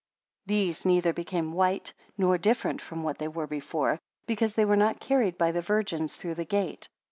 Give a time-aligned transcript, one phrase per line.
[0.47, 4.75] 37 These neither became white, nor different from what they were before; because they were
[4.75, 6.89] not carried by the virgins through the gate.